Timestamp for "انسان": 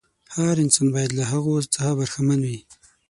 0.63-0.87